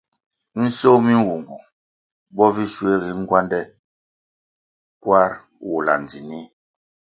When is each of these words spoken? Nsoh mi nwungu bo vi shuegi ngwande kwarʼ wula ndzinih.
Nsoh 0.63 0.99
mi 1.05 1.13
nwungu 1.19 1.57
bo 2.35 2.45
vi 2.55 2.65
shuegi 2.73 3.11
ngwande 3.21 3.59
kwarʼ 5.03 5.33
wula 5.69 5.93
ndzinih. 6.01 6.47